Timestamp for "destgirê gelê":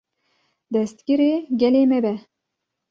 0.73-1.83